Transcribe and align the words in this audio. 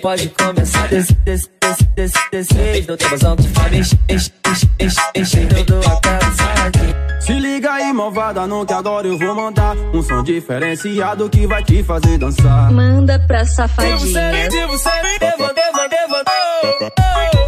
Pode 0.00 0.28
começar 0.28 0.88
desse, 0.88 1.14
desse, 1.14 1.48
desse, 1.60 1.84
desse, 1.96 2.18
desse 2.30 2.86
No 2.86 2.96
tabuzão 2.96 3.36
que 3.36 3.48
vai 3.48 3.76
enche, 3.76 3.98
enche, 4.08 4.36
enche, 4.50 4.68
enche, 4.78 5.00
enche 5.14 5.46
Todo 5.64 5.80
a 5.86 6.00
casa 6.00 7.20
Se 7.20 7.32
liga 7.32 7.72
aí, 7.72 7.92
malvada, 7.92 8.46
não 8.46 8.66
que 8.66 8.72
agora 8.74 9.06
eu 9.06 9.18
vou 9.18 9.34
mandar 9.34 9.74
Um 9.94 10.02
som 10.02 10.22
diferenciado 10.22 11.28
que 11.30 11.46
vai 11.46 11.64
te 11.64 11.82
fazer 11.82 12.18
dançar. 12.18 12.70
Manda 12.70 13.18
pra 13.20 13.44
safadinha. 13.44 13.96
Devo 13.96 14.12
ser, 14.12 14.48
devo 14.50 14.78
ser, 14.78 15.18
devo, 15.18 15.54
devo, 15.54 15.88
devo, 15.88 16.24
devo 16.24 17.45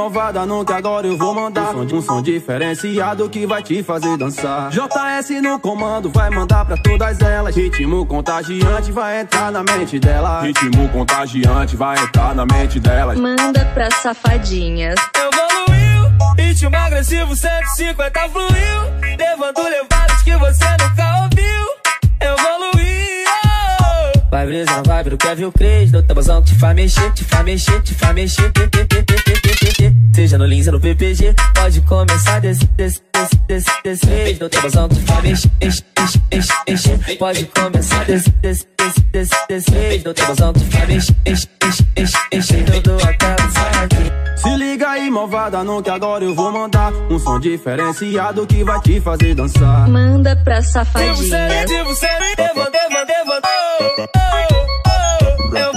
malvada, 0.00 0.46
não 0.46 0.64
que 0.64 0.72
agora 0.72 1.06
eu 1.06 1.16
vou 1.16 1.34
mandar 1.34 1.76
um 1.76 1.86
som, 1.86 1.96
um 1.96 2.02
som 2.02 2.22
diferenciado 2.22 3.28
que 3.28 3.44
vai 3.44 3.62
te 3.62 3.82
fazer 3.82 4.16
dançar. 4.16 4.70
JS 4.70 5.42
no 5.42 5.58
comando 5.60 6.08
vai 6.10 6.30
mandar 6.30 6.64
pra 6.64 6.76
todas 6.78 7.20
elas. 7.20 7.54
Ritmo 7.54 8.06
contagiante 8.06 8.90
vai 8.92 9.20
entrar 9.20 9.52
na 9.52 9.62
mente 9.62 9.98
dela. 9.98 10.40
Ritmo 10.40 10.88
contagiante 10.88 11.76
vai 11.76 11.98
entrar 11.98 12.34
na 12.34 12.46
mente 12.46 12.80
delas. 12.80 13.18
Manda 13.18 13.62
pra 13.74 13.90
safadinhas. 13.90 14.94
Evoluiu, 15.14 16.10
ritmo 16.38 16.74
agressivo 16.74 17.36
150 17.36 18.20
fluiu, 18.30 19.18
levando 19.18 19.62
levadas 19.68 20.22
que 20.22 20.34
você 20.36 20.64
nunca 20.80 21.22
ouviu. 21.24 21.66
Evoluiu. 22.20 22.80
Vai 24.30 24.46
brisa, 24.46 24.82
vai 24.86 25.04
pro 25.04 25.18
Kevin 25.18 25.50
Cres, 25.50 25.92
do 25.92 26.02
tabuzão 26.02 26.40
que 26.40 26.54
te 26.54 26.58
faz 26.58 26.74
mexer, 26.74 27.12
te 27.12 27.24
faz 27.24 27.44
mexer, 27.44 27.82
te 27.82 27.94
faz 27.94 28.14
mexer. 28.14 28.50
Seja 30.14 30.36
no 30.36 30.44
Lins 30.44 30.66
ou 30.66 30.74
no 30.74 30.80
PPG, 30.80 31.34
pode 31.54 31.80
começar 31.82 32.40
desse, 32.40 32.64
desse, 32.76 33.00
desce, 33.12 33.36
desce, 33.46 33.70
desce. 33.82 34.38
No 34.40 34.48
tabuzão 34.48 34.88
tu 34.88 34.96
vai 34.96 35.22
mexer, 35.22 35.50
enche, 35.62 35.84
enche, 35.98 36.20
enche, 36.32 36.52
enche. 36.68 37.16
Pode 37.16 37.44
começar, 37.46 38.04
desce, 38.04 38.30
desce, 38.42 38.66
desce, 38.76 39.00
desce, 39.12 39.36
desce. 39.48 40.02
No 40.04 40.12
tabuzão 40.14 40.52
tu 40.52 40.60
vai 40.60 40.86
mexer, 40.86 41.14
enche, 41.26 41.48
enche, 41.64 41.86
enche, 41.96 42.18
enche. 42.32 42.62
Tudo 42.64 42.96
até 43.02 43.36
o 43.36 44.38
Se 44.38 44.56
liga 44.56 44.90
aí, 44.90 45.10
malvada, 45.10 45.62
não 45.62 45.82
que 45.82 45.90
agora 45.90 46.24
eu 46.24 46.34
vou 46.34 46.50
mandar 46.52 46.92
um 47.10 47.18
som 47.18 47.38
diferenciado 47.38 48.46
que 48.46 48.64
vai 48.64 48.80
te 48.80 49.00
fazer 49.00 49.34
dançar. 49.34 49.88
Manda 49.88 50.36
pra 50.36 50.62
safadinha. 50.62 51.64
Devo, 51.66 51.94
devo, 51.94 51.94
devo, 51.94 52.70
devo, 52.74 53.06
devo, 53.06 53.32
oh, 53.44 54.02
oh, 54.02 54.10
oh. 55.52 55.56
Eu 55.56 55.72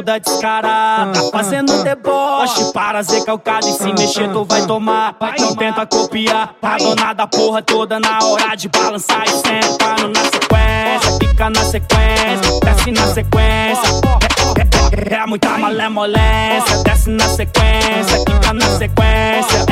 toda 0.00 0.18
descarada, 0.18 1.30
fazendo 1.30 1.84
deboche 1.84 2.72
para 2.72 3.02
ser 3.04 3.22
calcado 3.22 3.68
e 3.68 3.72
se 3.72 3.92
mexer 3.92 4.30
tu 4.32 4.44
vai 4.46 4.66
tomar. 4.66 5.14
Não 5.38 5.54
tenta 5.54 5.86
copiar, 5.86 6.54
a 6.62 6.76
dona 6.78 7.12
da 7.12 7.26
porra 7.26 7.60
toda 7.60 8.00
na 8.00 8.18
hora 8.24 8.54
de 8.54 8.68
balançar 8.68 9.24
e 9.26 9.30
sentando 9.30 10.08
na 10.08 10.24
sequência, 10.24 11.18
fica 11.20 11.50
na 11.50 11.64
sequência, 11.64 12.60
desce 12.64 12.90
na 12.92 13.06
sequência. 13.08 14.29
É, 14.60 15.14
é, 15.14 15.22
é 15.22 15.26
muita 15.26 15.56
malemolência, 15.56 16.82
desce 16.84 17.08
na 17.08 17.26
sequência, 17.28 18.18
fica 18.28 18.52
na 18.52 18.66
sequência. 18.76 19.64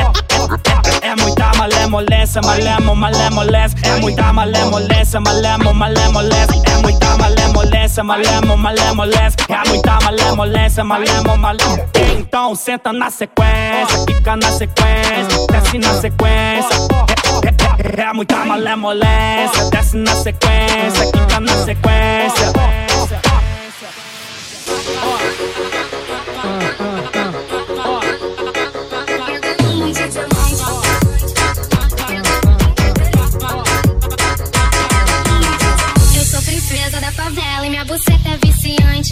É, 1.02 1.08
é, 1.08 1.16
muita 1.16 1.50
malemolência, 1.58 2.40
malemo, 2.40 2.96
malemolência. 2.96 3.76
É 3.82 3.96
muita 3.96 4.32
malemolência, 4.32 5.20
malemo, 5.20 5.74
malemolência. 5.74 6.62
É 6.64 6.82
muita 6.82 7.16
malemolência, 7.18 8.02
malemo, 8.02 8.56
malemolência. 8.56 9.36
É 9.48 9.68
muita 9.68 9.98
malemolência, 10.00 10.84
malemo, 10.84 11.36
malemo. 11.36 11.84
Então 12.18 12.54
senta 12.54 12.90
na 12.90 13.10
sequência, 13.10 14.04
fica 14.06 14.36
na 14.36 14.50
sequência, 14.52 15.46
desce 15.50 15.78
na 15.78 15.94
sequência. 16.00 16.76
É, 17.44 18.00
é, 18.00 18.04
é 18.04 18.12
muita 18.14 18.36
malemolência, 18.36 19.70
desce 19.70 19.96
na 19.98 20.14
sequência, 20.14 21.06
fica 21.12 21.40
na 21.40 21.52
sequência. 21.64 23.27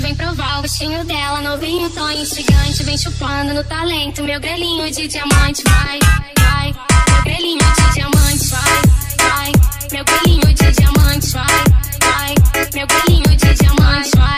Vem 0.06 0.14
provar 0.14 0.58
o 0.58 0.62
gostinho 0.62 1.04
dela. 1.04 1.40
Novinho, 1.40 1.90
tão 1.90 2.10
instigante, 2.12 2.82
vem 2.84 2.96
chupando 2.96 3.54
no 3.54 3.64
talento. 3.64 4.22
Meu 4.22 4.40
grelhinho 4.40 4.90
de 4.90 5.08
diamante, 5.08 5.62
vai, 5.64 5.98
vai. 6.38 6.72
Meu 7.12 7.22
grelhinho 7.24 7.58
de 7.58 7.94
diamante, 7.94 8.46
vai, 8.48 8.82
vai. 9.18 9.52
Meu 9.92 10.04
grelhinho 10.04 10.54
de 10.54 10.72
diamante, 10.72 11.32
vai, 11.32 11.64
vai. 12.02 12.34
Meu 12.74 12.86
grelhinho 12.86 13.36
de 13.36 13.54
diamante, 13.54 14.10
vai, 14.16 14.35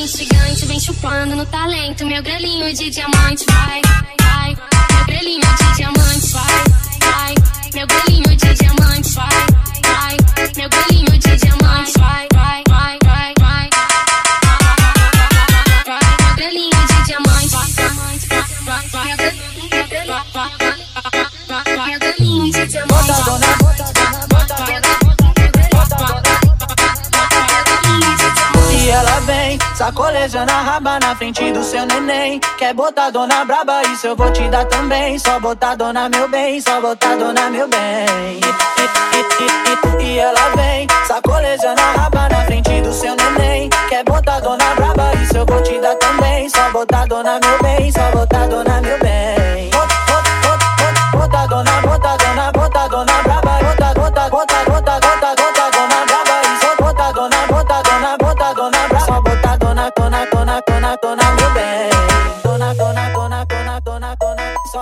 tão 0.00 0.04
instigante. 0.04 0.66
Vem 0.66 0.80
chupando 0.80 1.36
no 1.36 1.46
talento, 1.46 2.06
meu 2.06 2.22
grelhinho 2.22 2.72
de 2.72 2.90
diamante. 2.90 3.44
Vai, 3.46 3.80
vai, 4.22 4.56
meu 4.96 5.06
grelhinho 5.06 5.40
de 5.40 5.76
diamante. 5.76 6.26
Vai, 6.32 6.44
vai, 7.00 7.34
meu 7.74 7.86
grelhinho 7.86 8.36
de 8.36 8.54
diamante. 8.54 9.10
Vai, 9.12 9.28
vai, 9.84 10.16
meu 10.56 10.68
grelhinho 10.68 10.99
vem 30.00 30.10
Sacolejando 30.10 30.50
a 30.50 30.62
raba 30.62 30.98
na 30.98 31.14
frente 31.14 31.52
do 31.52 31.62
seu 31.62 31.84
neném. 31.86 32.40
Quer 32.58 32.74
botar 32.74 33.10
dona 33.10 33.44
braba, 33.44 33.82
isso 33.82 34.06
eu 34.06 34.16
vou 34.16 34.32
te 34.32 34.48
dar 34.48 34.64
também. 34.64 35.18
Só 35.18 35.38
botar 35.38 35.74
dona 35.74 36.08
meu 36.08 36.28
bem, 36.28 36.60
só 36.60 36.80
botar 36.80 37.16
dona 37.16 37.50
meu 37.50 37.68
bem. 37.68 38.40
E, 38.40 40.02
e, 40.02 40.02
e, 40.02 40.12
e 40.14 40.18
ela 40.18 40.50
vem 40.56 40.86
Sacolejando 41.06 41.80
a 41.80 41.92
raba 41.92 42.28
na 42.28 42.44
frente 42.44 42.80
do 42.80 42.92
seu 42.92 43.14
neném. 43.14 43.68
Quer 43.88 44.04
botar 44.04 44.40
dona 44.40 44.74
braba, 44.74 45.12
isso 45.22 45.36
eu 45.36 45.46
vou 45.46 45.62
te 45.62 45.78
dar 45.80 45.94
também. 45.96 46.48
Só 46.48 46.70
botar 46.70 47.06
dona 47.06 47.38
meu 47.38 47.62
bem, 47.62 47.92
só 47.92 48.10
botar 48.10 48.46
dona 48.46 48.80
meu 48.80 48.98
bem 49.00 49.39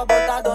dona. 0.05 0.43
Só 0.43 0.48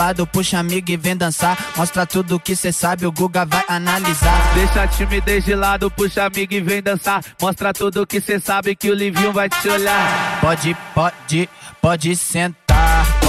lado, 0.00 0.26
puxa 0.26 0.58
amigo 0.58 0.90
e 0.90 0.96
vem 0.96 1.14
dançar. 1.14 1.58
Mostra 1.76 2.06
tudo 2.06 2.40
que 2.40 2.56
cê 2.56 2.72
sabe, 2.72 3.04
o 3.04 3.12
Guga 3.12 3.44
vai 3.44 3.62
analisar. 3.68 4.54
Deixa 4.54 4.82
a 4.82 4.88
timidez 4.88 5.44
de 5.44 5.54
lado, 5.54 5.90
puxa 5.90 6.24
amigo 6.24 6.54
e 6.54 6.60
vem 6.60 6.82
dançar. 6.82 7.22
Mostra 7.38 7.70
tudo 7.74 8.06
que 8.06 8.18
cê 8.18 8.40
sabe 8.40 8.74
que 8.74 8.90
o 8.90 8.94
Livinho 8.94 9.30
vai 9.30 9.50
te 9.50 9.68
olhar. 9.68 10.40
Pode, 10.40 10.74
pode, 10.94 11.48
pode 11.82 12.16
sentar. 12.16 12.59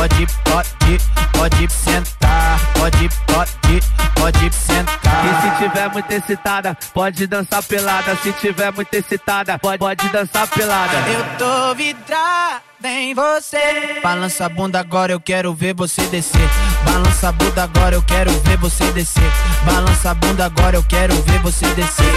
Pode, 0.01 0.27
pode, 0.45 0.97
pode 1.31 1.71
sentar. 1.71 2.59
Pode, 2.73 3.07
pode, 3.27 3.83
pode 4.15 4.51
sentar. 4.51 4.97
E 5.27 5.41
se 5.41 5.63
tiver 5.63 5.89
muito 5.91 6.11
excitada, 6.11 6.77
pode 6.91 7.27
dançar 7.27 7.61
pelada. 7.61 8.15
Se 8.15 8.33
tiver 8.33 8.73
muito 8.73 8.91
excitada, 8.95 9.59
pode, 9.59 9.77
pode 9.77 10.09
dançar 10.09 10.47
pelada. 10.47 10.97
Eu 11.07 11.37
tô 11.37 11.75
vidrada 11.75 12.63
em 12.83 13.13
você. 13.13 13.99
Balança 14.01 14.47
a 14.47 14.49
bunda 14.49 14.79
agora, 14.79 15.11
eu 15.11 15.19
quero 15.19 15.53
ver 15.53 15.75
você 15.75 16.01
descer. 16.07 16.49
Balança 16.83 17.29
a 17.29 17.31
bunda 17.31 17.61
agora, 17.61 17.93
eu 17.93 18.01
quero 18.01 18.31
ver 18.39 18.57
você 18.57 18.91
descer. 18.93 19.31
Balança 19.63 20.09
a 20.09 20.13
bunda 20.15 20.45
agora, 20.45 20.77
eu 20.77 20.83
quero 20.83 21.13
ver 21.13 21.39
você 21.41 21.67
descer. 21.75 22.11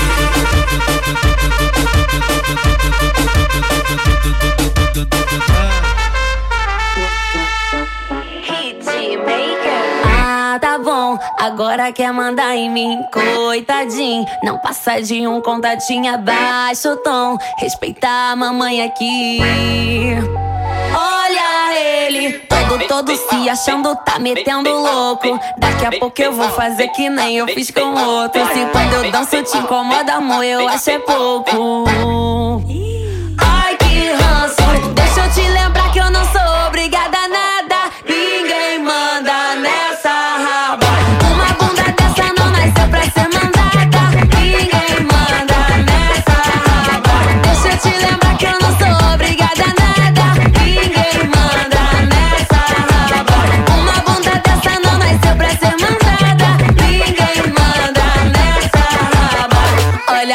Agora 11.39 11.93
quer 11.93 12.13
mandar 12.13 12.57
em 12.57 12.71
mim, 12.71 12.99
coitadinho. 13.13 14.25
Não 14.43 14.59
passa 14.59 15.01
de 15.01 15.27
um 15.27 15.41
contatinho 15.41 16.13
abaixo 16.13 16.91
o 16.91 16.97
tom. 16.97 17.37
Respeitar 17.59 18.33
a 18.33 18.37
mamãe 18.37 18.83
aqui. 18.83 19.41
Olha 20.97 21.75
ele, 22.07 22.33
todo, 22.41 22.87
todo 22.87 23.17
se 23.17 23.49
achando, 23.49 23.97
tá 23.97 24.19
metendo 24.19 24.71
louco. 24.71 25.39
Daqui 25.59 25.87
a 25.87 25.99
pouco 25.99 26.23
eu 26.23 26.33
vou 26.33 26.49
fazer 26.51 26.89
que 26.89 27.09
nem 27.11 27.39
eu 27.39 27.47
fiz 27.47 27.71
com 27.71 27.95
outro. 27.95 28.41
Se 28.47 28.67
quando 28.67 28.93
eu 28.95 29.11
danço 29.11 29.43
te 29.43 29.59
incomoda, 29.59 30.15
amor, 30.15 30.45
eu 30.45 30.69
acho 30.69 30.91
é 30.91 30.99
pouco. 30.99 31.85
Ai, 33.39 33.77
que 33.77 34.11
ranço. 34.13 35.04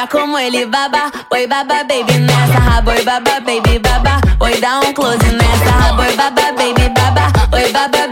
Como 0.09 0.37
ele 0.39 0.65
baba, 0.65 1.11
oi 1.29 1.47
baba 1.47 1.83
baby 1.83 2.17
nessa. 2.19 2.59
Raba, 2.59 2.91
oi 2.91 3.03
baba 3.03 3.39
baby 3.39 3.79
baba, 3.79 4.19
oi 4.39 4.59
dá 4.59 4.79
um 4.79 4.93
close 4.93 5.17
nessa. 5.17 5.71
Raba, 5.71 6.03
oi 6.03 6.15
baba 6.15 6.51
baby 6.57 6.89
baba, 6.89 7.31
oi 7.53 7.71
baba 7.71 8.07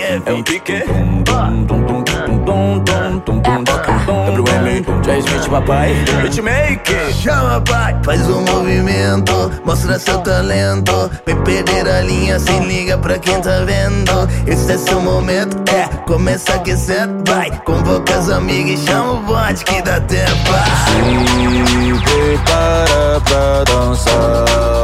é. 0.00 0.20
É 0.24 0.32
o 0.32 0.42
Piquet. 0.42 0.84
WM, 4.34 5.04
Jay 5.04 5.18
Smith, 5.20 5.48
papai. 5.48 5.94
Hitmaker. 6.24 7.12
Chama, 7.12 7.60
pai, 7.60 7.96
faz 8.04 8.28
um 8.28 8.42
movimento, 8.42 9.52
mostra 9.64 9.98
seu 9.98 10.18
talento. 10.18 11.10
Vem 11.26 11.36
perder 11.42 11.88
a 11.88 12.00
linha, 12.02 12.38
se 12.38 12.52
liga 12.60 12.98
pra 12.98 13.18
quem 13.18 13.40
tá 13.40 13.64
vendo. 13.64 14.28
Esse 14.46 14.72
é 14.72 14.78
seu 14.78 15.00
momento, 15.00 15.56
é, 15.70 15.86
começa 16.06 16.52
a 16.52 16.56
aquecer, 16.56 17.08
vai. 17.26 17.50
Convoca 17.64 18.14
as 18.14 18.28
amigas 18.28 18.80
e 18.80 18.86
chama 18.86 19.12
o 19.12 19.20
bote 19.22 19.64
que 19.64 19.82
dá 19.82 20.00
tempo. 20.00 20.52
Se 20.90 22.00
prepara 22.02 23.20
pra 23.20 23.64
dançar, 23.64 24.83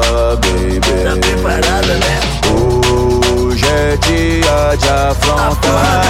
dia 4.80 4.88
de 4.88 4.88
afrontar. 4.88 6.00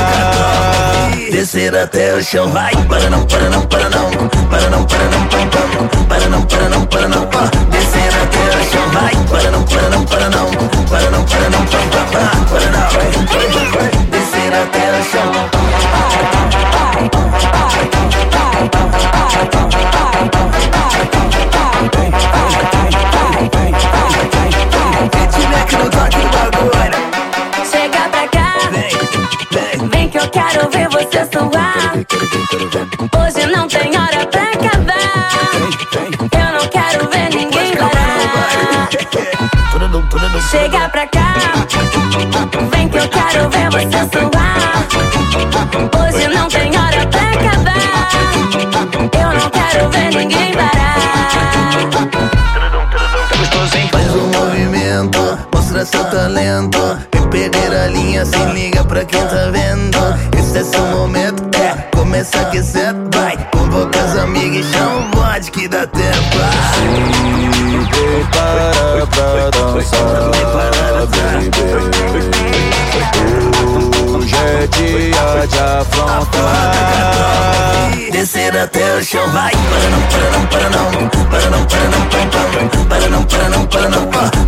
Descer 1.31 1.75
até 1.77 2.15
o 2.15 2.23
chão, 2.23 2.49
vai. 2.50 2.73
Para 2.87 3.11
não, 3.11 3.27
para 3.27 3.50
não, 3.50 3.67
para 3.67 3.89
não. 3.91 4.11
Para 4.49 4.71
não, 4.71 4.85
para 4.85 5.05
não, 5.05 5.27
pam, 5.27 5.49
pam. 5.49 5.50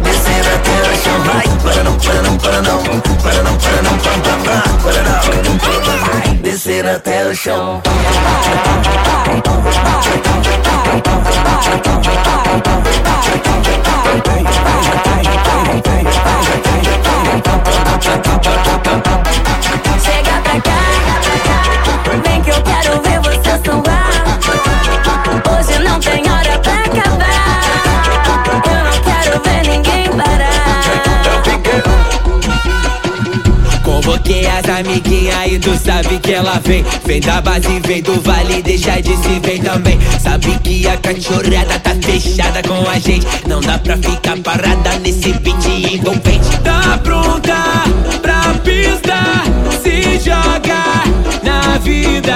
Descer 0.03 0.45
até 0.47 0.87
o 0.87 0.97
chão, 0.97 1.23
vai. 1.25 1.43
Para 1.63 1.85
não, 1.85 1.99
para 1.99 2.23
não, 2.23 2.39
para 2.39 2.63
não. 2.63 2.83
Para 3.23 3.43
não, 3.43 3.57
para 3.57 3.83
não, 3.83 4.03
tu 35.63 35.77
sabe 35.79 36.19
que 36.19 36.33
ela 36.33 36.61
vem 36.65 36.85
Vem 37.05 37.21
da 37.21 37.41
base, 37.41 37.81
vem 37.87 38.03
do 38.03 38.21
vale, 38.21 38.63
deixa 38.63 39.01
de 39.01 39.17
se 39.17 39.41
vem 39.41 39.63
também 39.63 39.99
Sabe 40.21 40.59
que 40.59 40.87
a 40.87 40.97
cachorrada 40.97 41.79
tá 41.79 41.95
fechada 42.03 42.63
com 42.63 42.89
a 42.89 42.99
gente 42.99 43.27
Não 43.47 43.61
dá 43.61 43.79
pra 43.79 43.97
ficar 43.97 44.37
parada 44.39 44.99
nesse 44.99 45.33
beat 45.35 45.65
envolvente 45.67 46.59
Tá 46.65 46.99
pronta 46.99 47.85
pra 48.21 48.55
pista, 48.65 49.45
se 49.83 50.19
joga 50.19 51.05
na 51.43 51.79
vida 51.79 52.35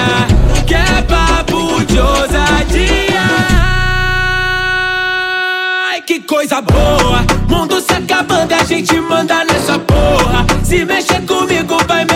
Que 0.67 0.75
é 0.75 1.03
papo 1.03 1.85
de 1.85 1.99
ousadia 1.99 3.17
que 6.07 6.21
coisa 6.21 6.61
boa. 6.61 7.25
Mundo 7.49 7.81
se 7.81 7.93
acabando, 7.93 8.53
a 8.53 8.63
gente 8.63 9.01
manda 9.01 9.45
nessa 9.45 9.77
porra. 9.77 10.47
Se 10.63 10.85
mexer 10.85 11.21
comigo, 11.23 11.77
vai 11.89 12.05
mexer 12.05 12.16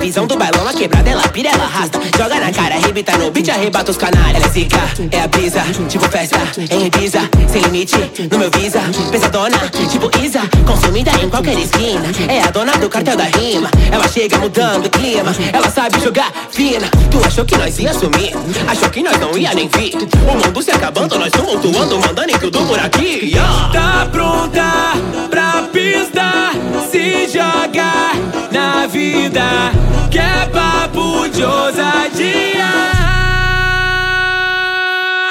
visão 0.00 0.26
do 0.26 0.36
bailão, 0.36 0.66
a 0.66 0.72
quebrada 0.72 1.10
ela 1.10 1.28
pira, 1.28 1.50
ela 1.50 1.64
arrasta. 1.64 2.00
Joga 2.16 2.40
na 2.40 2.50
cara, 2.50 2.76
arrebita 2.76 3.16
no 3.18 3.30
beat, 3.30 3.48
arrebata 3.50 3.90
os 3.90 3.96
canalhas. 3.96 4.36
Ela 4.36 4.46
é 4.46 4.48
zica, 4.48 4.80
é 5.10 5.20
a 5.20 5.28
brisa, 5.28 5.60
tipo 5.88 6.08
festa 6.08 6.38
em 6.70 6.86
Ibiza. 6.86 7.20
Sem 7.48 7.62
limite, 7.62 7.96
no 8.30 8.38
meu 8.38 8.50
visa. 8.50 8.80
Pesadona, 9.10 9.58
tipo 9.90 10.10
Isa. 10.24 10.40
Consumida 10.66 11.10
em 11.22 11.28
qualquer 11.28 11.58
esquina. 11.58 12.06
É 12.28 12.42
a 12.42 12.50
dona 12.50 12.72
do 12.78 12.88
cartel 12.88 13.16
da 13.16 13.24
rima. 13.24 13.70
Ela 13.92 14.08
chega 14.08 14.38
mudando 14.38 14.86
o 14.86 14.90
clima. 14.90 15.34
Ela 15.52 15.70
sabe 15.70 16.00
jogar 16.00 16.32
fina. 16.50 16.88
Tu 17.10 17.22
achou 17.24 17.44
que 17.44 17.56
nós 17.56 17.78
ia 17.78 17.92
sumir? 17.92 18.32
Achou 18.66 18.88
que 18.88 19.02
nós 19.02 19.18
não 19.20 19.36
ia 19.36 19.52
nem 19.54 19.68
vir? 19.68 19.94
O 19.96 20.46
mundo 20.46 20.62
se 20.62 20.70
acabando, 20.70 21.18
nós 21.18 21.30
tumultuando, 21.30 21.98
mandando 21.98 22.30
em 22.30 22.38
tudo 22.38 22.60
por 22.66 22.78
aqui. 22.78 23.30
Yeah. 23.32 23.70
Tá 23.72 24.08
pronta 24.10 24.94
pra 25.28 25.62
pista? 25.72 26.52
Se 26.90 27.28
joga 27.28 28.12
na 28.50 28.86
vida. 28.86 29.89
Que 30.10 30.18
é 30.18 30.46
papo 30.46 31.28
de 31.28 31.44
ousadia. 31.44 32.66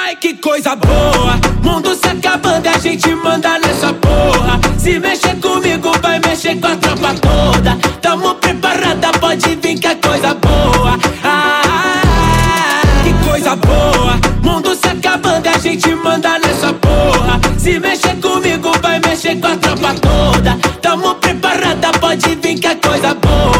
Ai, 0.02 0.16
que 0.16 0.34
coisa 0.34 0.74
boa. 0.74 1.38
Mundo 1.62 1.94
se 1.94 2.08
acabando, 2.08 2.66
a 2.66 2.78
gente 2.78 3.14
manda 3.14 3.58
nessa 3.58 3.92
porra. 3.92 4.58
Se 4.78 4.98
mexer 4.98 5.36
comigo, 5.36 5.92
vai 6.00 6.18
mexer 6.20 6.58
com 6.58 6.68
a 6.68 6.76
tropa 6.76 7.14
toda. 7.14 7.76
Tamo 8.00 8.34
preparada, 8.36 9.12
pode 9.20 9.54
vir 9.56 9.78
que 9.78 9.86
é 9.86 9.94
coisa 9.96 10.34
boa. 10.34 10.98
Ah, 11.24 12.80
que 13.04 13.28
coisa 13.28 13.56
boa. 13.56 14.18
Mundo 14.42 14.74
se 14.74 14.88
acabando, 14.88 15.46
a 15.46 15.58
gente 15.58 15.94
manda 15.94 16.38
nessa 16.38 16.72
porra. 16.72 17.38
Se 17.58 17.78
mexer 17.78 18.16
comigo, 18.16 18.72
vai 18.80 18.98
mexer 19.00 19.38
com 19.38 19.46
a 19.46 19.56
tropa 19.56 19.94
toda. 19.94 20.58
Tamo 20.80 21.14
preparada, 21.16 21.92
pode 22.00 22.34
vir 22.36 22.58
que 22.58 22.66
é 22.66 22.74
coisa 22.76 23.14
boa. 23.14 23.59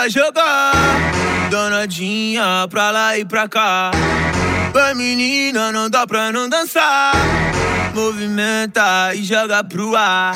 A 0.00 0.08
jogar. 0.08 0.72
Danadinha 1.50 2.66
pra 2.70 2.90
lá 2.90 3.18
e 3.18 3.24
pra 3.24 3.48
cá. 3.48 3.90
Vai 4.72 4.94
menina, 4.94 5.70
não 5.72 5.90
dá 5.90 6.06
pra 6.06 6.32
não 6.32 6.48
dançar 6.48 7.39
Movimenta 7.94 9.14
e 9.14 9.22
joga 9.22 9.64
pro 9.64 9.96
ar 9.96 10.34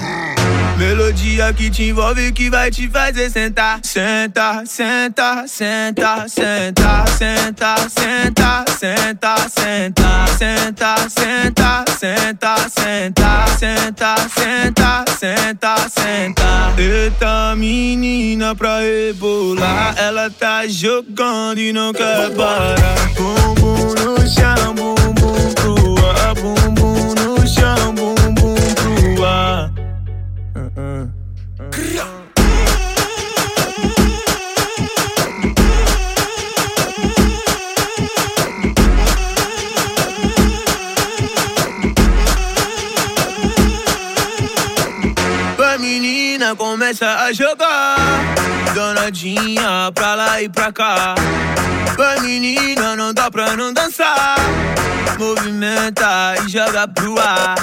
Melodia 0.77 1.53
que 1.53 1.71
te 1.71 1.85
envolve 1.85 2.33
que 2.33 2.51
vai 2.51 2.71
te 2.71 2.89
fazer 2.89 3.31
sentar 3.31 3.79
Senta, 3.83 4.65
senta, 4.67 5.45
senta, 5.47 6.27
senta, 6.27 7.07
senta, 7.07 7.85
senta, 7.87 8.65
senta, 8.69 9.37
senta, 9.49 10.29
senta, 10.29 10.95
senta, 11.09 11.87
senta, 11.89 12.57
senta, 12.69 13.47
senta, 13.57 14.17
senta, 14.29 15.05
senta, 15.19 15.77
senta. 15.89 16.75
Eita 16.77 17.55
menina 17.57 18.55
pra 18.55 18.81
rebolar, 18.81 19.95
ela 19.97 20.29
tá 20.29 20.67
jogando 20.67 21.61
e 21.61 21.73
não 21.73 21.93
quer 21.93 22.31
parar. 22.31 22.75
Bumbum 23.17 23.95
no 23.95 24.27
chão, 24.27 24.75
bumbum 24.75 25.55
pro 25.55 25.95
ar, 26.09 26.35
bumbum 26.35 27.14
jogar 47.33 47.97
Danadinha 48.75 49.91
pra 49.95 50.15
lá 50.15 50.43
e 50.43 50.49
pra 50.49 50.73
cá. 50.73 51.15
A 51.99 52.21
menina 52.21 52.97
não 52.97 53.15
dá 53.15 53.31
pra 53.31 53.57
não 53.57 53.73
dançar. 53.73 54.37
Movimenta 55.19 56.35
e 56.45 56.49
joga 56.49 56.89
pro 56.89 57.19
ar 57.21 57.55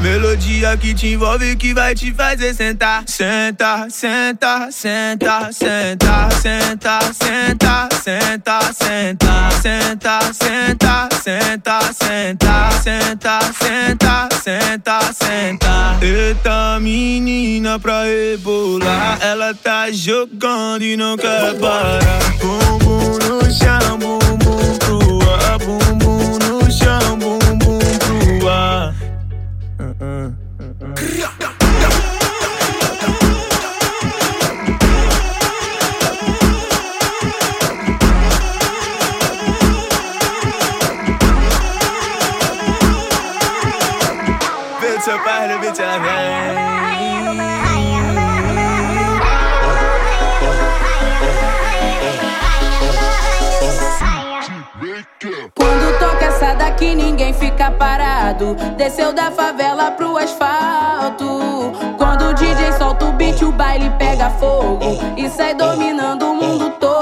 Melodia 0.00 0.76
que 0.76 0.94
te 0.94 1.08
envolve 1.08 1.56
que 1.56 1.74
vai 1.74 1.94
te 1.94 2.12
fazer 2.12 2.54
sentar 2.54 3.02
Senta, 3.06 3.88
senta, 3.90 4.68
senta, 4.70 5.50
senta, 5.50 6.30
senta, 6.30 7.08
senta, 7.10 7.88
senta, 7.92 8.68
senta, 8.72 8.72
senta, 9.52 10.32
senta, 10.32 11.12
senta, 11.12 11.80
senta, 11.92 12.72
senta, 12.72 13.40
senta, 13.52 14.28
senta, 14.32 15.00
senta. 15.12 15.98
Eita 16.00 16.78
menina 16.80 17.78
pra 17.78 18.04
rebolar, 18.04 19.18
ela 19.20 19.52
tá 19.52 19.90
jogando 19.90 20.84
e 20.84 20.96
não 20.96 21.16
quer 21.16 21.54
parar. 21.58 22.00
Bumbum 22.40 23.18
no 23.18 23.50
chão, 23.50 23.98
bumbum 23.98 24.78
pro 24.78 25.18
ar, 25.32 25.58
bumbum 25.58 26.38
no 26.38 26.70
chão, 26.70 27.18
bumbum 27.18 27.78
pro 27.98 28.48
ar. 28.48 28.94
Bitte 29.98 30.06
beide, 45.24 45.58
bitte 45.58 45.82
rein. 45.82 47.57
Daqui, 56.78 56.94
ninguém 56.94 57.32
fica 57.32 57.70
parado. 57.72 58.54
Desceu 58.76 59.12
da 59.12 59.30
favela 59.30 59.90
pro 59.90 60.16
asfalto. 60.16 61.72
Quando 61.96 62.28
o 62.28 62.34
DJ 62.34 62.72
solta 62.78 63.06
o 63.06 63.12
beat, 63.12 63.42
o 63.42 63.50
baile 63.50 63.90
pega 63.98 64.30
fogo. 64.30 64.78
E 65.16 65.28
sai 65.28 65.54
dominando 65.54 66.22
o 66.30 66.34
mundo 66.34 66.70
todo. 66.78 66.97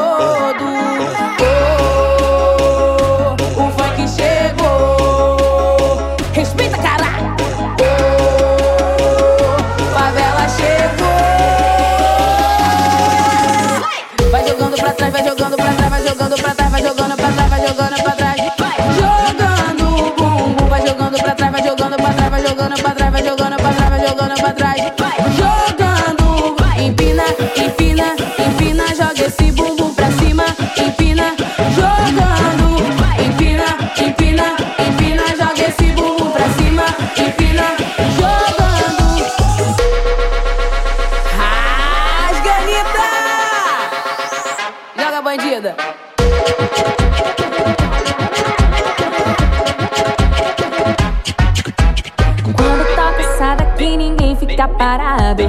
fica 54.57 54.69
parado. 54.69 55.43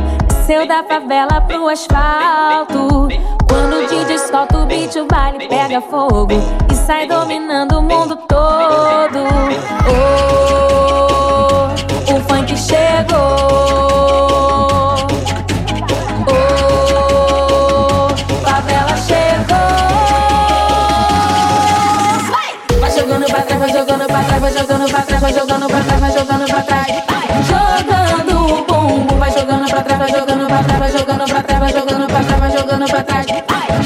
Seu 0.45 0.67
da 0.67 0.83
favela 0.83 1.39
pro 1.39 1.69
asfalto. 1.69 3.07
Quando 3.47 3.87
te 3.87 4.03
DJ 4.03 4.17
solta 4.17 4.57
o 4.57 4.65
beat, 4.65 4.93
o 4.97 5.05
baile 5.05 5.47
pega 5.47 5.79
fogo. 5.79 6.27
E 6.69 6.75
sai 6.75 7.07
dominando 7.07 7.79
o 7.79 7.81
mundo 7.81 8.17
todo. 8.27 9.19
Oh, 9.87 11.67
o 12.13 12.21
funk 12.27 12.57
chegou. 12.57 13.17
Oh, 16.27 16.47
favela 18.43 18.97
chegou. 18.97 19.57
Vai 22.81 22.91
jogando 22.91 23.25
pra 23.25 23.41
trás, 23.41 23.59
vai 23.59 23.69
jogando 23.69 24.05
pra 24.05 24.23
trás, 24.23 24.41
vai 24.41 24.53
jogando 24.53 24.89
pra 24.89 25.01
trás, 25.01 25.21
vai 25.21 25.33
jogando 25.33 25.67
pra 25.67 25.79
trás, 25.79 25.99
vai 26.01 26.11
jogando 26.11 26.45
pra 26.45 26.61
trás 26.63 27.06
trás, 29.97 30.11
vai 30.11 30.19
jogando 30.19 30.47
pra 30.47 30.63
trás, 30.63 30.79
vai 30.79 30.91
jogando 30.91 31.25
pra 31.27 31.43
trás, 31.43 31.59
vai 31.59 31.71
jogando 31.73 32.07
pra 32.07 32.23
trás, 32.23 32.39
vai 32.39 32.51
jogando 32.51 32.85
pra 32.87 33.03
trás. 33.03 33.25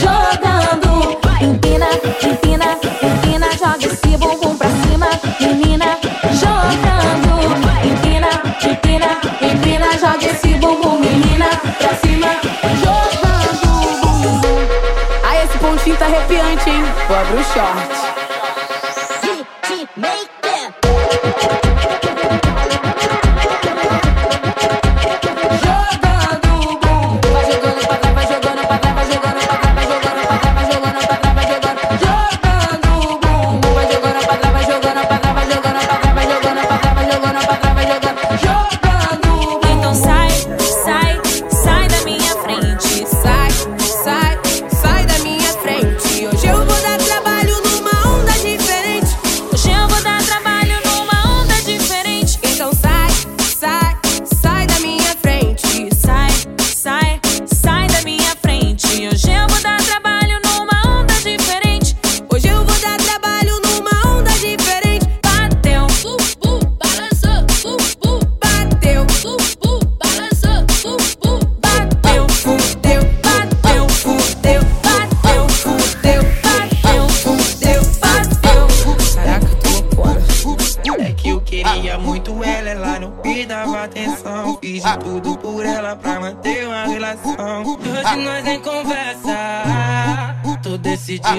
Jogando, 0.01 1.19
empina, 1.41 1.87
empina, 2.23 2.65
empina, 3.01 3.51
joga 3.57 3.85
esse 3.85 4.17
bumbum 4.17 4.57
pra 4.57 4.69
cima, 4.69 5.07
menina. 5.39 5.97
Jogando, 6.33 7.31
empina, 7.85 8.29
empina, 8.63 9.07
empina, 9.41 9.97
joga 9.97 10.25
esse 10.25 10.53
bumbum, 10.55 10.99
menina, 10.99 11.47
pra 11.77 11.95
cima. 11.95 12.27
Jogando. 12.83 13.71
Aí 15.23 15.43
esse 15.45 15.57
pontinho 15.57 15.97
tá 15.97 16.05
arrepiante, 16.05 16.69
hein? 16.69 16.83
Vou 17.07 17.17
abrir 17.17 17.39
o 17.39 17.43
short. 17.43 18.20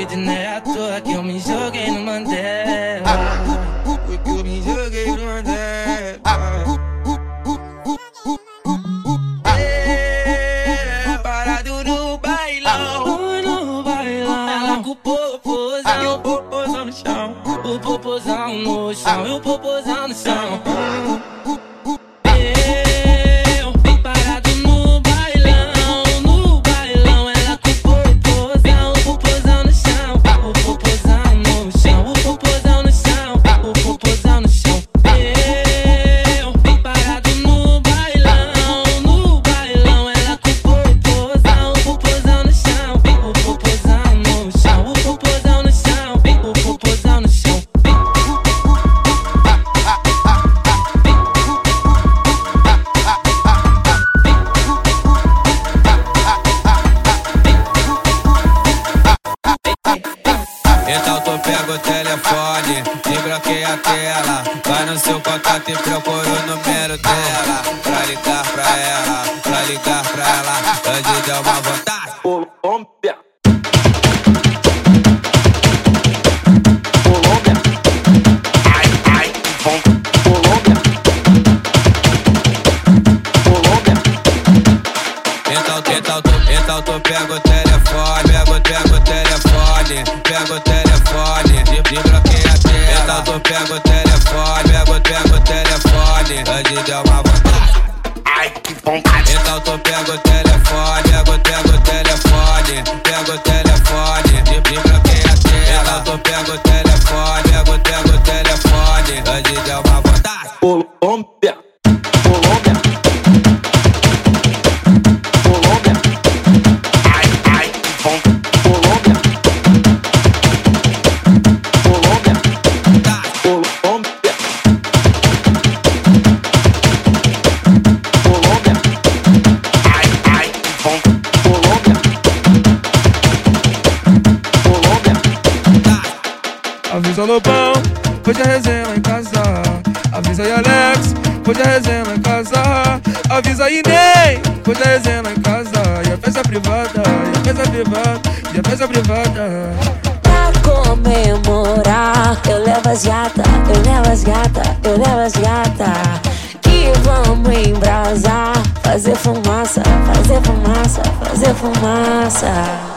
breathing 0.04 0.26
in 0.26 0.41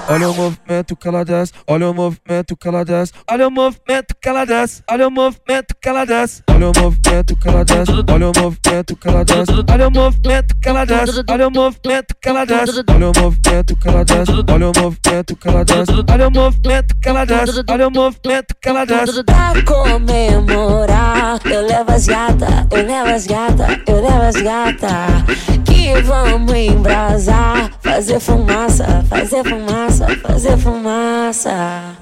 Olha 0.07 0.29
o 0.29 0.33
movimento 0.33 0.95
que 0.95 1.07
ela 1.07 1.25
desce, 1.25 1.51
olha 1.67 1.89
o 1.89 1.93
movimento 1.93 2.55
que 2.55 2.67
ela 2.67 2.85
desce, 2.85 3.11
olha 3.29 3.47
o 3.47 3.51
movimento 3.51 4.15
que 4.21 4.29
ela 4.29 4.45
desce, 4.45 4.83
olha 4.89 5.07
o 5.07 5.11
movimento 5.11 5.75
que 5.81 5.89
ela 5.89 6.05
desce, 6.05 6.31
olha 6.49 6.67
o 6.69 6.71
movimento 6.77 7.35
que 7.35 7.47
ela 7.47 7.63
desce, 7.65 7.91
olha 8.09 8.27
o 8.27 8.31
movimento 8.31 8.95
que 8.95 9.07
ela 9.09 9.25
desce, 9.25 9.63
olha 9.69 9.87
o 9.87 9.91
movimento 9.91 10.55
que 10.55 10.69
ela 10.69 10.85
desce, 10.85 11.23
olha 11.27 11.47
o 11.47 11.51
movimento 11.51 12.15
que 12.15 12.29
ela 12.29 12.45
desce, 12.45 12.83
olha 12.87 13.09
o 13.09 13.11
movimento 13.19 13.75
que 13.75 13.87
ela 13.89 14.03
desce, 14.05 14.43
olha 14.47 14.67
o 14.67 14.71
movimento 14.71 15.35
que 15.35 15.47
ela 15.49 15.65
desce, 15.65 15.91
olha 16.11 16.27
o 16.27 16.31
movimento 16.31 16.95
que 17.01 17.09
ela 17.09 17.25
desce, 17.25 17.63
olha 17.69 17.87
o 17.87 17.91
movimento 17.91 18.55
que 18.61 18.69
ela 18.69 18.85
desce. 18.85 19.23
Pra 19.23 19.53
comemorar, 19.63 21.39
eu 21.45 21.61
levo 21.67 21.91
as 21.91 22.05
gata, 22.07 22.67
eu 22.71 22.85
levo 22.85 23.09
as 23.09 23.27
gata, 23.27 23.81
eu 23.87 24.01
levo 24.01 24.21
as 24.21 24.35
gata. 24.35 25.64
E 25.85 26.01
vamos 26.01 26.51
embrasar, 26.51 27.71
fazer 27.79 28.19
fumaça, 28.19 29.05
fazer 29.07 29.47
fumaça, 29.47 30.07
fazer 30.23 30.57
fumaça. 30.57 31.95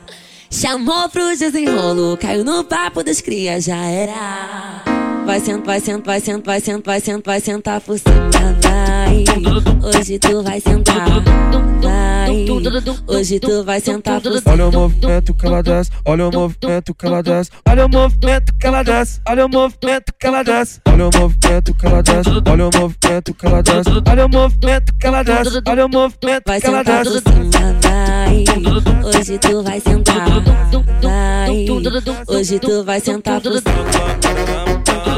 Chamou 0.49 1.09
pro 1.09 1.35
desenrolo, 1.37 2.15
caiu 2.15 2.45
no 2.45 2.63
papo 2.63 3.03
das 3.03 3.19
cria, 3.19 3.59
já 3.59 3.75
era. 3.75 5.02
Vai 5.25 5.39
sentar, 5.39 5.65
vai 5.65 5.79
sentar, 5.79 6.03
vai 6.05 6.19
sentar, 6.19 6.43
vai 6.45 6.59
sentar, 6.59 6.83
vai 6.85 6.99
sentar, 6.99 7.23
vai 7.25 7.39
sentar 7.39 7.81
por 7.81 7.97
cima, 7.97 8.29
vai. 8.61 9.23
Hoje 9.83 10.19
tu 10.19 10.43
vai 10.43 10.59
sentar, 10.59 11.07
vai. 11.81 12.45
Hoje 13.07 13.39
tu 13.39 13.63
vai 13.63 13.79
sentar 13.79 14.21
por 14.21 14.33
cima. 14.37 14.51
Olha 14.53 14.67
o 14.67 14.71
movimento 14.71 15.33
que 15.33 15.45
ela 15.45 15.63
desce, 15.63 15.91
olha 16.05 16.27
o 16.27 16.31
movimento 16.31 16.93
que 16.93 17.05
ela 17.05 17.23
desce, 17.23 17.51
olha 17.67 17.85
o 17.85 17.89
movimento 17.89 18.53
que 18.59 18.67
ela 18.67 18.83
desce, 18.83 19.21
olha 19.27 19.45
o 19.45 19.49
movimento 19.49 20.13
que 20.19 20.27
ela 20.27 20.43
desce, 20.43 20.81
olha 20.87 21.07
o 21.07 21.09
movimento 21.15 21.73
que 21.73 21.87
ela 21.87 22.03
desce, 22.03 22.41
olha 22.45 22.65
o 22.65 22.69
movimento 22.71 23.33
que 23.33 23.45
ela 23.47 23.61
desce, 23.63 23.89
olha 24.09 24.25
o 24.25 24.29
movimento 24.29 24.93
que 24.99 25.07
ela 25.07 25.23
desce, 25.23 25.61
olha 25.67 25.85
o 25.85 25.89
movimento 25.89 26.43
Vai 26.47 26.61
que 26.61 26.67
ela 26.67 26.77
sentar 26.79 27.03
por 27.03 27.13
desce. 27.13 27.23
cima, 27.23 27.79
vai. 27.81 28.43
Hoje 29.05 29.37
tu 29.39 29.63
vai 29.63 29.79
sentar, 29.79 30.27
vai. 31.01 31.65
Hoje 32.27 32.59
tu 32.59 32.83
vai 32.83 32.99
sentar 32.99 33.41
por 33.41 33.53
cima. 33.53 35.12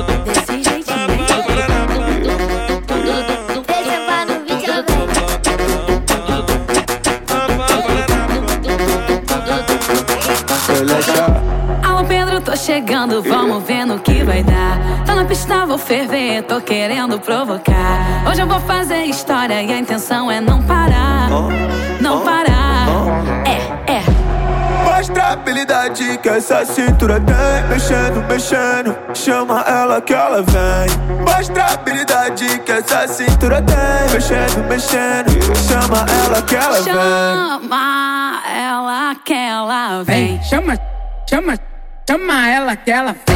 Tô 12.45 12.55
chegando, 12.55 13.21
vamos 13.21 13.63
ver 13.63 13.85
no 13.85 13.99
que 13.99 14.23
vai 14.23 14.41
dar. 14.41 14.79
Tá 15.05 15.13
na 15.15 15.25
pista, 15.25 15.65
vou 15.65 15.77
ferver, 15.77 16.43
tô 16.43 16.61
querendo 16.61 17.19
provocar. 17.19 18.23
Hoje 18.29 18.41
eu 18.41 18.47
vou 18.47 18.61
fazer 18.61 19.03
história 19.03 19.61
e 19.61 19.73
a 19.73 19.77
intenção 19.77 20.31
é 20.31 20.39
não 20.39 20.61
parar. 20.61 21.27
Não 21.99 22.21
parar. 22.21 22.87
É, 23.45 23.93
é. 23.93 24.04
Mostra 25.05 25.23
a 25.23 25.33
habilidade 25.33 26.17
que 26.17 26.29
essa 26.29 26.65
cintura 26.65 27.21
tem. 27.21 27.69
Mexendo, 27.69 28.27
mexendo, 28.27 28.97
chama 29.13 29.61
ela 29.61 30.01
que 30.01 30.15
ela 30.15 30.41
vem. 30.41 31.21
Mostra 31.23 31.63
a 31.63 31.73
habilidade 31.73 32.59
que 32.65 32.71
essa 32.71 33.07
cintura 33.07 33.61
tem. 33.61 33.75
Mexendo, 34.11 34.67
mexendo, 34.67 35.55
chama 35.57 36.07
ela 36.25 36.41
que 36.41 36.55
ela 36.55 36.81
vem. 36.81 36.85
Chama 36.85 38.41
ela 38.51 39.15
que 39.23 39.33
ela 39.33 40.03
vem. 40.03 40.41
Chama, 40.41 40.75
chama, 41.29 41.59
chama 42.09 42.49
ela 42.49 42.75
que 42.75 42.89
ela 42.89 43.13
vem. 43.13 43.35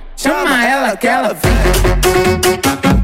chama 0.21 0.63
ela 0.63 0.95
que 0.95 1.07
ela 1.07 1.33
vem. 1.33 3.00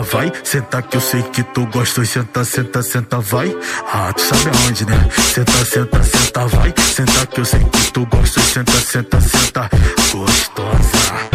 Senta, 0.00 0.02
vai. 0.02 0.32
Senta 0.44 0.82
que 0.82 0.96
eu 0.96 1.00
sei 1.00 1.22
que 1.22 1.42
tu 1.42 1.66
gosta. 1.66 2.00
Oi, 2.00 2.06
senta, 2.06 2.44
senta, 2.44 2.82
senta, 2.82 3.20
vai. 3.20 3.56
Ah, 3.92 4.12
tu 4.12 4.22
sabe 4.22 4.56
aonde, 4.64 4.84
né? 4.86 5.08
Senta, 5.34 5.64
senta, 5.64 6.02
senta, 6.02 6.46
vai. 6.46 6.74
Senta 6.94 7.26
que 7.26 7.40
eu 7.40 7.44
sei 7.44 7.64
que 7.64 7.92
tu 7.92 8.06
gosta. 8.06 8.40
Oi, 8.40 8.46
senta, 8.46 8.72
senta, 8.72 9.20
senta, 9.20 9.70
gostosa. 10.12 11.29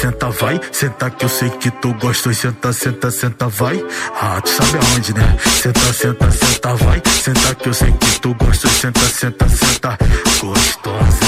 Senta, 0.00 0.30
vai. 0.30 0.60
Senta 0.72 1.10
que 1.10 1.24
eu 1.24 1.28
sei 1.28 1.50
que 1.50 1.70
tu 1.70 1.92
gosta. 1.94 2.32
Senta, 2.32 2.72
senta, 2.72 3.10
senta, 3.10 3.48
vai. 3.48 3.84
Ah, 4.20 4.40
tu 4.40 4.50
sabe 4.50 4.78
aonde, 4.78 5.12
né? 5.14 5.36
Senta, 5.44 5.92
senta, 5.92 6.30
senta, 6.30 6.74
vai. 6.74 7.02
Senta 7.22 7.54
que 7.54 7.68
eu 7.68 7.74
sei 7.74 7.92
que 7.92 8.20
tu 8.20 8.34
gosta. 8.34 8.68
Senta, 8.68 9.00
senta, 9.00 9.48
senta, 9.48 9.98
gostosa. 10.40 11.27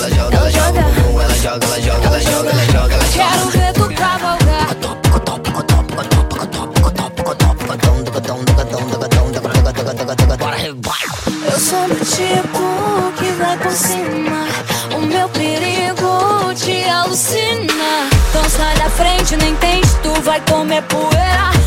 Ela 0.00 0.10
joga, 0.10 0.36
ela 0.36 0.50
joga, 0.50 0.80
ela 0.80 1.34
joga, 1.34 1.66
ela 1.66 1.80
joga, 1.80 2.06
ela 2.06 2.20
joga, 2.20 2.50
ela 2.50 2.64
joga, 2.64 2.94
ela 2.94 3.04
joga. 3.04 3.10
Quero 3.12 3.50
ver 3.50 3.72
tu 3.74 3.94
cavalgar. 3.94 4.70
Eu 11.52 11.58
sou 11.58 11.88
do 11.88 12.04
tipo 12.04 13.12
que 13.18 13.30
vai 13.32 13.56
por 13.58 13.72
cima. 13.72 14.46
O 14.96 15.00
meu 15.00 15.28
perigo 15.28 16.54
te 16.54 16.84
alucina. 16.88 18.08
Então 18.30 18.44
sai 18.48 18.74
da 18.78 18.88
frente, 18.90 19.36
nem 19.36 19.54
tente, 19.56 19.88
tu 20.02 20.20
vai 20.22 20.40
comer 20.42 20.82
poeira. 20.82 21.59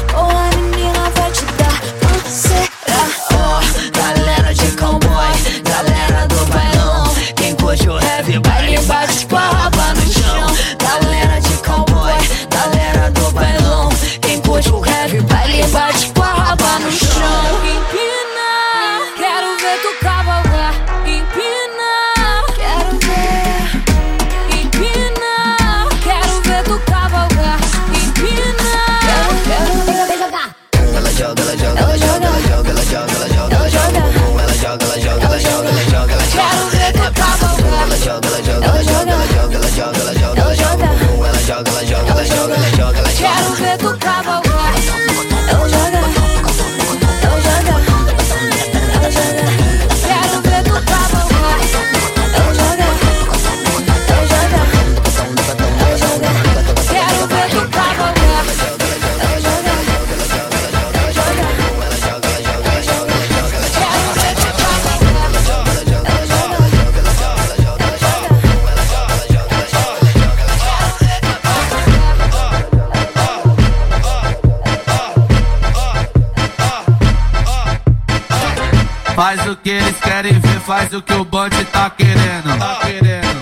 Faz 80.83 80.93
o 80.93 81.01
que 81.01 81.13
o 81.13 81.23
bonde 81.23 81.63
tá 81.65 81.89
querendo. 81.89 82.57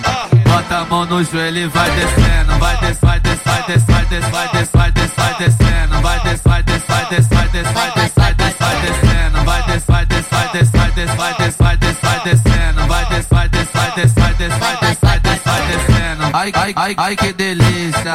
Tá. 0.02 0.28
Bota 0.44 0.76
a 0.78 0.84
mão 0.84 1.04
no 1.06 1.24
joelho 1.24 1.58
e 1.58 1.66
vai 1.66 1.90
descendo. 1.90 2.58
Vai 2.58 2.76
des, 2.78 2.98
vai 3.00 3.20
des, 3.20 3.38
vai 3.42 3.62
des, 3.62 3.82
vai 3.82 4.06
des, 4.06 4.24
vai 4.28 4.48
des, 4.52 4.70
vai 4.70 4.92
vai 5.16 5.34
descendo. 5.34 6.00
Vai 6.00 6.20
des, 6.20 6.40
vai 6.42 6.62
des, 6.62 6.82
vai 6.86 7.06
des, 7.06 7.26
vai 7.26 7.48
des, 7.48 7.72
vai 7.72 7.90
des, 7.90 8.12
vai 8.12 8.32
vai 8.32 8.80
descendo. 8.82 9.44
Vai 9.44 9.62
des, 9.62 9.84
vai 9.86 10.06
des, 10.06 10.26
vai 10.30 10.48
des, 10.52 10.70
vai 10.70 10.92
des, 10.92 11.16
vai 11.16 11.34
des, 11.34 11.56
vai 11.56 11.76
vai 12.02 12.20
descendo. 12.24 12.86
Vai 12.86 13.04
vai 13.04 13.24
vai 13.28 13.48
vai 13.48 13.90
vai 13.90 14.36
vai 15.00 15.20
vai 15.44 15.66
descendo. 15.66 16.30
Ai, 16.32 16.52
ai, 16.54 16.72
ai, 16.76 16.94
ai 16.96 17.16
que 17.16 17.32
delícia, 17.32 18.14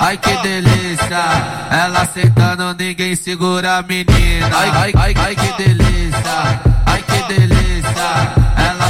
ai 0.00 0.18
que 0.18 0.36
delícia. 0.42 1.22
Ela 1.70 2.02
aceitando, 2.02 2.74
ninguém 2.74 3.16
segura 3.16 3.78
a 3.78 3.82
menina. 3.82 4.50
Ai, 4.52 4.70
ai, 4.70 4.92
ai, 4.96 5.14
ai 5.16 5.36
que 5.36 5.52
delícia, 5.62 6.60
ai 6.86 7.02
que 7.02 7.34
delícia. 7.34 8.45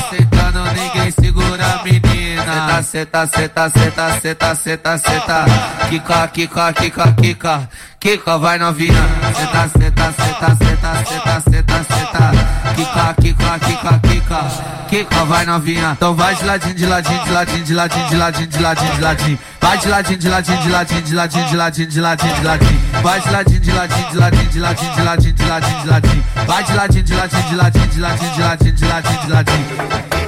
Ela 0.06 0.12
aceitando, 0.12 0.64
ninguém 0.72 1.10
segura 1.10 1.64
a 1.66 1.82
menina. 1.82 2.82
Seta, 2.82 3.26
seta, 3.26 3.68
seta, 3.70 4.20
seta, 4.20 4.54
seta, 4.54 4.98
seta. 4.98 5.44
Kika, 5.90 6.28
kika, 6.28 6.72
kika, 6.72 7.12
kika. 7.12 7.68
Kika, 7.98 8.38
vai 8.38 8.58
novinha. 8.58 9.08
Seta, 9.34 9.68
seta, 9.68 10.12
seta, 10.12 10.56
seta, 10.56 11.04
seta, 11.04 11.40
seta, 11.40 11.84
seta. 11.84 12.32
Kika, 12.76 13.14
kika, 13.20 13.58
kika, 13.58 13.98
kika. 13.98 14.05
Kika, 14.88 15.24
vai 15.24 15.46
novinha. 15.46 15.92
Então 15.92 16.14
vai 16.14 16.34
de 16.34 16.44
ladinho, 16.44 16.74
de 16.74 16.86
ladinho, 16.86 17.24
de 17.24 17.30
ladinho, 17.30 17.64
de 17.64 17.74
ladinho, 17.74 18.08
de 18.08 18.16
ladinho, 18.16 18.46
de 18.48 18.58
ladinho, 18.58 18.94
de 18.94 19.00
ladinho. 19.00 19.38
Vai 19.60 19.78
de 19.78 19.88
ladinho, 19.88 20.18
de 20.18 20.28
ladinho, 20.28 20.62
de 20.62 20.70
ladinho, 20.70 21.02
de 21.02 21.14
ladinho, 21.14 21.46
de 21.46 21.56
ladinho, 21.56 21.88
de 21.88 22.00
ladinho, 22.00 22.34
de 22.34 22.44
ladinho. 22.44 22.80
Vai 23.02 23.20
de 23.20 23.30
ladinho, 23.30 23.60
de 23.60 23.72
ladinho, 23.72 24.10
de 24.10 24.16
ladinho, 24.18 24.48
de 24.48 24.58
ladinho, 24.60 24.94
de 24.94 25.02
ladinho, 25.02 25.32
de 25.32 25.44
ladinho, 25.44 25.80
de 25.80 25.88
ladinho. 25.88 26.24
Vai 26.46 26.64
de 26.64 26.72
ladinho, 26.72 27.04
de 27.04 27.14
ladinho, 27.14 27.42
de 27.42 27.54
ladinho, 27.56 27.86
de 27.86 28.00
ladinho, 28.00 28.32
de 28.32 28.42
ladinho, 28.42 28.72
de 28.72 28.84
ladinho, 28.84 29.20
de 29.20 29.32
ladinho. 29.32 30.25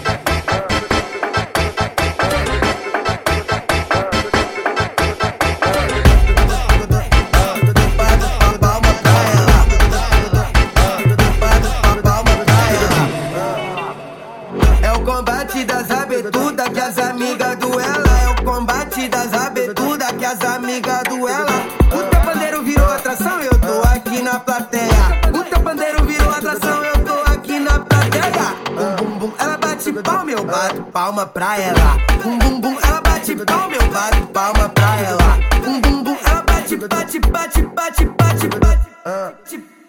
Palma 30.92 31.27
pra 31.27 31.59
ela. 31.59 31.98
Bum 32.22 32.38
bum 32.38 32.61
bum, 32.61 32.79
ela 32.83 33.01
bate 33.01 33.35
palma, 33.37 33.74
eu 33.74 33.88
bato 33.88 34.27
palma 34.29 34.68
pra 34.70 35.01
ela. 35.01 35.38
Bum 35.64 35.81
bum 35.81 36.03
bum, 36.03 36.16
ela 36.24 36.42
bate, 36.42 36.77
bate, 36.77 37.20
bate, 37.20 37.62
bate, 37.62 38.05
bate, 38.05 38.48
bate. 38.48 38.88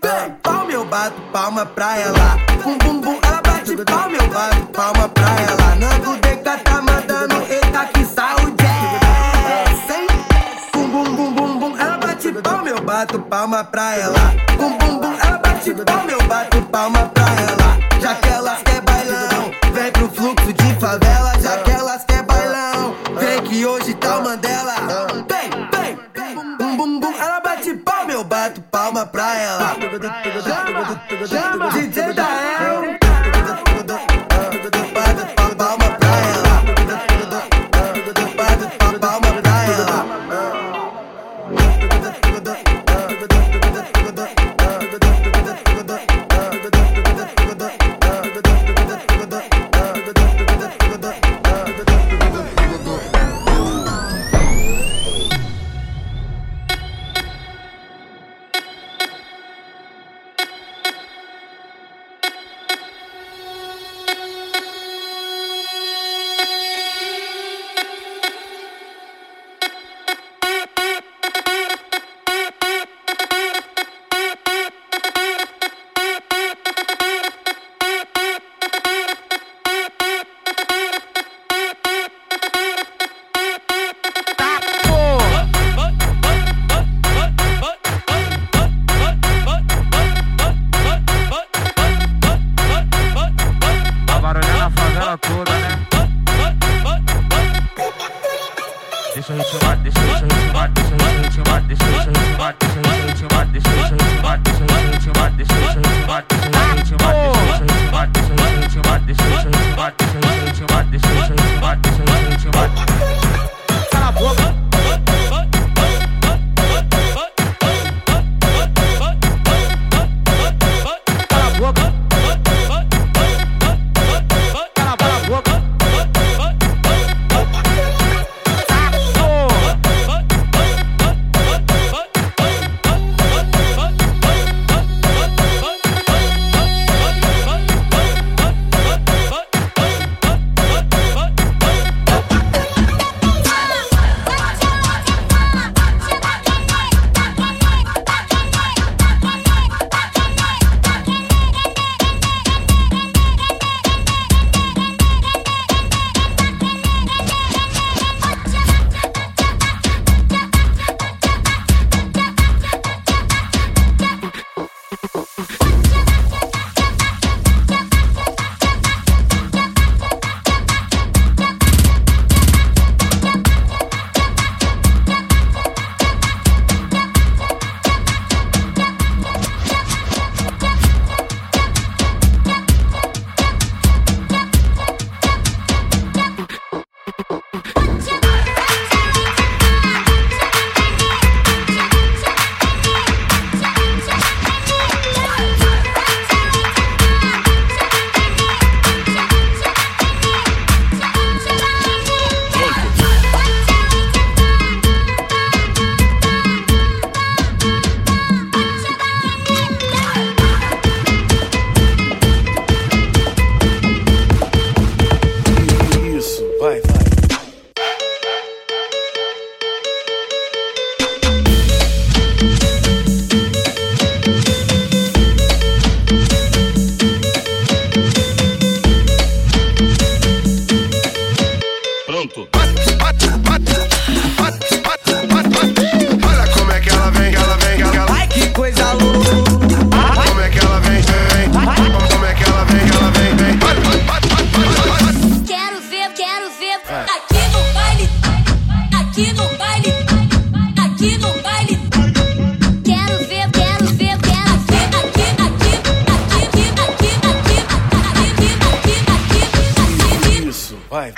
Bate 0.01 0.33
palma, 0.43 0.71
eu 0.71 0.85
bato 0.85 1.21
palma 1.33 1.65
pra 1.65 1.97
ela. 1.97 2.37
Bum 2.63 2.77
bum 2.77 3.01
bum, 3.01 3.19
ela 3.21 3.41
bate 3.41 3.75
palma, 3.85 4.15
eu 4.15 4.27
bato 4.27 4.65
palma 4.67 5.09
pra 5.09 5.41
ela. 5.41 5.75
Nando 5.75 6.15
DK 6.17 6.63
tá 6.63 6.81
mandando, 6.81 7.35
eita 7.49 7.85
que 7.87 8.05
saúde 8.05 8.65
é. 8.65 9.65
Bum 10.73 10.89
bum 10.89 11.15
bum 11.15 11.33
bum 11.33 11.59
bum, 11.59 11.77
ela 11.77 11.97
bate 11.97 12.31
palma, 12.31 12.69
eu 12.69 12.81
bato 12.81 13.19
palma 13.19 13.63
pra 13.63 13.95
ela. 13.95 14.48
Bato 28.29 28.61
palma 28.61 29.05
pra 29.07 29.35
ela. 29.37 29.75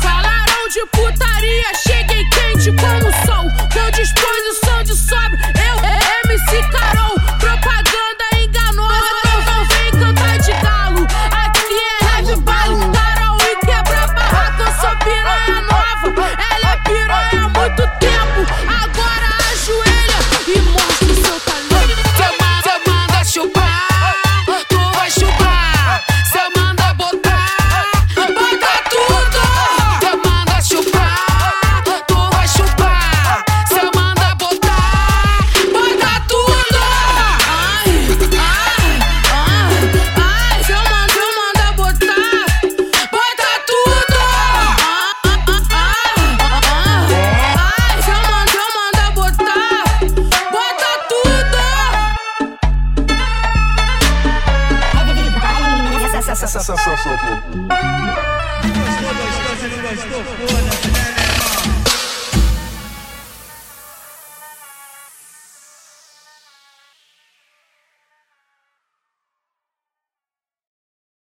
Falaram 0.00 0.68
de 0.72 0.86
putaria, 0.92 1.74
cheguei 1.86 2.24
quente 2.30 2.72
como 2.72 3.12
sol. 3.26 3.50
Com 3.70 3.90
disposição 3.90 4.82
de 4.82 4.96
sobe. 4.96 5.61